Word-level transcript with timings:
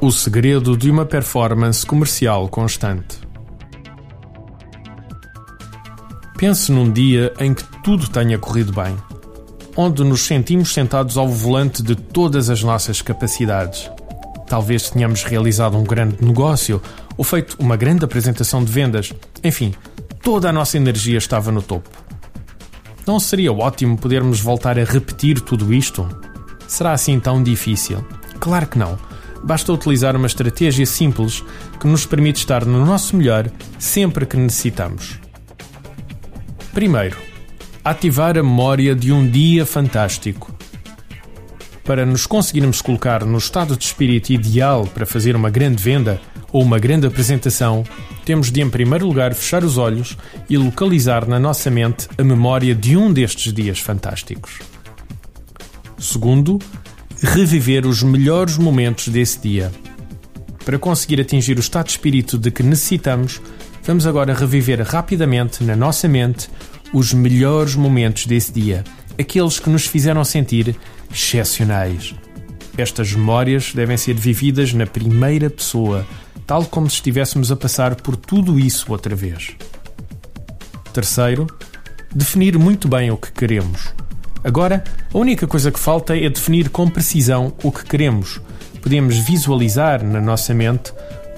O 0.00 0.10
segredo 0.10 0.76
de 0.76 0.90
uma 0.90 1.04
performance 1.04 1.84
comercial 1.84 2.48
constante. 2.48 3.18
Pense 6.38 6.72
num 6.72 6.90
dia 6.90 7.34
em 7.38 7.52
que 7.52 7.62
tudo 7.82 8.08
tenha 8.08 8.38
corrido 8.38 8.72
bem, 8.72 8.96
onde 9.76 10.02
nos 10.02 10.22
sentimos 10.22 10.72
sentados 10.72 11.18
ao 11.18 11.28
volante 11.28 11.82
de 11.82 11.94
todas 11.94 12.48
as 12.48 12.62
nossas 12.62 13.02
capacidades. 13.02 13.90
Talvez 14.46 14.88
tenhamos 14.88 15.22
realizado 15.22 15.76
um 15.76 15.84
grande 15.84 16.16
negócio 16.24 16.80
ou 17.16 17.22
feito 17.22 17.56
uma 17.60 17.76
grande 17.76 18.04
apresentação 18.04 18.64
de 18.64 18.72
vendas. 18.72 19.12
Enfim, 19.44 19.74
toda 20.22 20.48
a 20.48 20.52
nossa 20.52 20.78
energia 20.78 21.18
estava 21.18 21.52
no 21.52 21.60
topo. 21.60 21.90
Não 23.06 23.20
seria 23.20 23.52
ótimo 23.52 23.98
podermos 23.98 24.40
voltar 24.40 24.78
a 24.78 24.84
repetir 24.84 25.40
tudo 25.40 25.74
isto? 25.74 26.08
Será 26.70 26.92
assim 26.92 27.18
tão 27.18 27.42
difícil? 27.42 27.98
Claro 28.38 28.68
que 28.68 28.78
não 28.78 28.96
basta 29.42 29.72
utilizar 29.72 30.14
uma 30.14 30.28
estratégia 30.28 30.86
simples 30.86 31.42
que 31.80 31.86
nos 31.88 32.06
permite 32.06 32.36
estar 32.36 32.64
no 32.64 32.86
nosso 32.86 33.16
melhor 33.16 33.50
sempre 33.76 34.24
que 34.24 34.36
necessitamos. 34.36 35.18
Primeiro, 36.72 37.16
ativar 37.84 38.38
a 38.38 38.42
memória 38.42 38.94
de 38.94 39.10
um 39.10 39.28
dia 39.28 39.66
fantástico. 39.66 40.54
Para 41.82 42.06
nos 42.06 42.24
conseguirmos 42.24 42.80
colocar 42.80 43.24
no 43.24 43.38
estado 43.38 43.76
de 43.76 43.82
espírito 43.82 44.32
ideal 44.32 44.86
para 44.86 45.04
fazer 45.04 45.34
uma 45.34 45.50
grande 45.50 45.82
venda 45.82 46.20
ou 46.52 46.62
uma 46.62 46.78
grande 46.78 47.04
apresentação, 47.04 47.82
temos 48.24 48.52
de, 48.52 48.60
em 48.60 48.70
primeiro 48.70 49.08
lugar, 49.08 49.34
fechar 49.34 49.64
os 49.64 49.76
olhos 49.76 50.16
e 50.48 50.56
localizar 50.56 51.26
na 51.26 51.40
nossa 51.40 51.68
mente 51.68 52.06
a 52.16 52.22
memória 52.22 52.76
de 52.76 52.96
um 52.96 53.12
destes 53.12 53.52
dias 53.52 53.80
fantásticos. 53.80 54.60
Segundo, 56.00 56.58
reviver 57.22 57.86
os 57.86 58.02
melhores 58.02 58.56
momentos 58.56 59.08
desse 59.08 59.38
dia. 59.38 59.70
Para 60.64 60.78
conseguir 60.78 61.20
atingir 61.20 61.58
o 61.58 61.60
estado 61.60 61.86
de 61.86 61.92
espírito 61.92 62.38
de 62.38 62.50
que 62.50 62.62
necessitamos, 62.62 63.38
vamos 63.84 64.06
agora 64.06 64.32
reviver 64.32 64.80
rapidamente 64.80 65.62
na 65.62 65.76
nossa 65.76 66.08
mente 66.08 66.48
os 66.94 67.12
melhores 67.12 67.74
momentos 67.74 68.24
desse 68.24 68.50
dia, 68.50 68.82
aqueles 69.18 69.60
que 69.60 69.68
nos 69.68 69.84
fizeram 69.84 70.24
sentir 70.24 70.74
excepcionais. 71.12 72.14
Estas 72.78 73.12
memórias 73.12 73.74
devem 73.74 73.98
ser 73.98 74.14
vividas 74.14 74.72
na 74.72 74.86
primeira 74.86 75.50
pessoa, 75.50 76.06
tal 76.46 76.64
como 76.64 76.88
se 76.88 76.96
estivéssemos 76.96 77.52
a 77.52 77.56
passar 77.56 77.94
por 77.96 78.16
tudo 78.16 78.58
isso 78.58 78.90
outra 78.90 79.14
vez. 79.14 79.54
Terceiro, 80.94 81.46
definir 82.14 82.58
muito 82.58 82.88
bem 82.88 83.10
o 83.10 83.18
que 83.18 83.30
queremos. 83.30 83.92
Agora, 84.42 84.82
a 85.12 85.18
única 85.18 85.46
coisa 85.46 85.70
que 85.70 85.78
falta 85.78 86.16
é 86.16 86.28
definir 86.28 86.70
com 86.70 86.88
precisão 86.88 87.52
o 87.62 87.70
que 87.70 87.84
queremos. 87.84 88.40
Podemos 88.80 89.16
visualizar 89.18 90.02
na 90.02 90.20
nossa 90.20 90.54
mente 90.54 90.92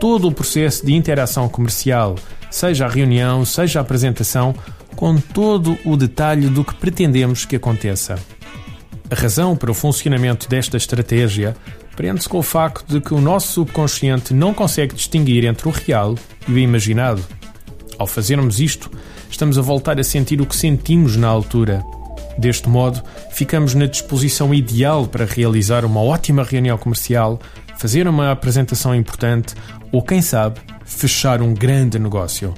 todo 0.00 0.28
o 0.28 0.32
processo 0.32 0.84
de 0.84 0.94
interação 0.94 1.48
comercial, 1.48 2.16
seja 2.50 2.86
a 2.86 2.88
reunião, 2.88 3.44
seja 3.44 3.80
a 3.80 3.82
apresentação, 3.82 4.54
com 4.94 5.16
todo 5.18 5.76
o 5.84 5.94
detalhe 5.96 6.48
do 6.48 6.64
que 6.64 6.74
pretendemos 6.74 7.44
que 7.44 7.56
aconteça. 7.56 8.18
A 9.10 9.14
razão 9.14 9.54
para 9.54 9.70
o 9.70 9.74
funcionamento 9.74 10.48
desta 10.48 10.78
estratégia 10.78 11.54
prende-se 11.94 12.28
com 12.28 12.38
o 12.38 12.42
facto 12.42 12.86
de 12.88 13.00
que 13.00 13.12
o 13.12 13.20
nosso 13.20 13.52
subconsciente 13.52 14.32
não 14.32 14.54
consegue 14.54 14.94
distinguir 14.94 15.44
entre 15.44 15.68
o 15.68 15.70
real 15.70 16.14
e 16.48 16.52
o 16.52 16.58
imaginado. 16.58 17.22
Ao 17.98 18.06
fazermos 18.06 18.58
isto, 18.58 18.90
estamos 19.30 19.58
a 19.58 19.62
voltar 19.62 20.00
a 20.00 20.04
sentir 20.04 20.40
o 20.40 20.46
que 20.46 20.56
sentimos 20.56 21.16
na 21.16 21.28
altura 21.28 21.84
Deste 22.38 22.68
modo, 22.68 23.02
ficamos 23.30 23.74
na 23.74 23.86
disposição 23.86 24.52
ideal 24.52 25.06
para 25.06 25.24
realizar 25.24 25.84
uma 25.84 26.02
ótima 26.02 26.44
reunião 26.44 26.76
comercial, 26.76 27.40
fazer 27.76 28.06
uma 28.06 28.30
apresentação 28.30 28.94
importante 28.94 29.54
ou, 29.90 30.02
quem 30.02 30.20
sabe, 30.20 30.60
fechar 30.84 31.40
um 31.40 31.54
grande 31.54 31.98
negócio. 31.98 32.54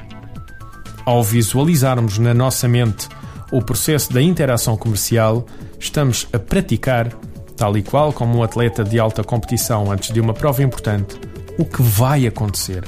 Ao 1.04 1.22
visualizarmos 1.22 2.19
na 2.19 2.34
nossa 2.34 2.69
mente 2.69 3.08
o 3.50 3.62
processo 3.62 4.12
da 4.12 4.20
interação 4.20 4.76
comercial, 4.76 5.47
estamos 5.78 6.28
a 6.32 6.38
praticar, 6.38 7.08
tal 7.56 7.76
e 7.78 7.82
qual 7.82 8.12
como 8.12 8.38
um 8.38 8.42
atleta 8.42 8.84
de 8.84 8.98
alta 8.98 9.24
competição 9.24 9.91
antes 9.91 10.12
de 10.12 10.20
uma 10.20 10.34
prova 10.34 10.62
importante, 10.62 11.19
o 11.56 11.64
que 11.64 11.82
vai 11.82 12.26
acontecer. 12.26 12.84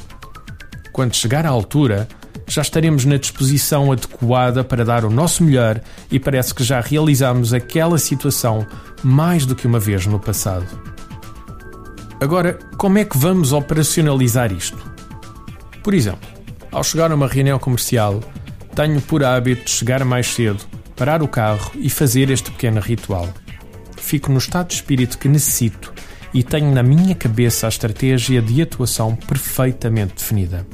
Quando 0.92 1.16
chegar 1.16 1.46
à 1.46 1.48
altura, 1.48 2.06
já 2.46 2.62
estaremos 2.62 3.04
na 3.04 3.16
disposição 3.16 3.90
adequada 3.92 4.09
para 4.68 4.84
dar 4.84 5.04
o 5.04 5.10
nosso 5.10 5.42
melhor 5.42 5.80
e 6.10 6.18
parece 6.18 6.54
que 6.54 6.62
já 6.62 6.80
realizamos 6.80 7.52
aquela 7.52 7.98
situação 7.98 8.66
mais 9.02 9.46
do 9.46 9.54
que 9.54 9.66
uma 9.66 9.78
vez 9.78 10.06
no 10.06 10.18
passado. 10.18 10.66
Agora, 12.20 12.58
como 12.76 12.98
é 12.98 13.04
que 13.04 13.16
vamos 13.16 13.52
operacionalizar 13.52 14.52
isto? 14.52 14.78
Por 15.82 15.94
exemplo, 15.94 16.28
ao 16.70 16.84
chegar 16.84 17.10
a 17.10 17.14
uma 17.14 17.26
reunião 17.26 17.58
comercial, 17.58 18.20
tenho 18.74 19.00
por 19.00 19.24
hábito 19.24 19.64
de 19.64 19.70
chegar 19.70 20.04
mais 20.04 20.26
cedo, 20.28 20.64
parar 20.94 21.22
o 21.22 21.28
carro 21.28 21.72
e 21.76 21.88
fazer 21.88 22.30
este 22.30 22.50
pequeno 22.50 22.80
ritual. 22.80 23.28
Fico 23.96 24.30
no 24.30 24.38
estado 24.38 24.68
de 24.68 24.74
espírito 24.74 25.18
que 25.18 25.28
necessito 25.28 25.92
e 26.32 26.42
tenho 26.42 26.70
na 26.72 26.82
minha 26.82 27.14
cabeça 27.14 27.66
a 27.66 27.68
estratégia 27.68 28.40
de 28.42 28.60
atuação 28.62 29.16
perfeitamente 29.16 30.14
definida. 30.14 30.66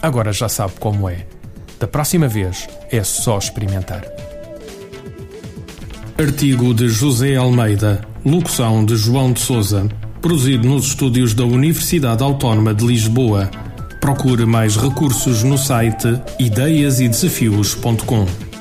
Agora 0.00 0.32
já 0.32 0.48
sabe 0.48 0.74
como 0.78 1.08
é. 1.08 1.26
Da 1.82 1.88
próxima 1.88 2.28
vez 2.28 2.68
é 2.92 3.02
só 3.02 3.38
experimentar. 3.38 4.04
Artigo 6.16 6.72
de 6.72 6.88
José 6.88 7.34
Almeida, 7.34 8.06
locução 8.24 8.84
de 8.84 8.94
João 8.94 9.32
de 9.32 9.40
Souza, 9.40 9.88
produzido 10.20 10.68
nos 10.68 10.86
estúdios 10.86 11.34
da 11.34 11.44
Universidade 11.44 12.22
Autónoma 12.22 12.72
de 12.72 12.86
Lisboa. 12.86 13.50
Procure 14.00 14.46
mais 14.46 14.76
recursos 14.76 15.42
no 15.42 15.58
site 15.58 16.22
ideiasedesafios.com. 16.38 18.51